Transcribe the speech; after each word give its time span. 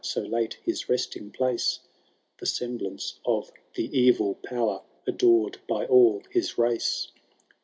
So 0.03 0.21
late 0.23 0.55
his 0.65 0.89
resting 0.89 1.29
place?— 1.29 1.77
The 2.39 2.47
semblance 2.47 3.19
of 3.23 3.51
the 3.75 3.83
Evil 3.95 4.33
Power, 4.33 4.81
Adored 5.05 5.59
by 5.67 5.85
all 5.85 6.23
his 6.31 6.57
race 6.57 7.09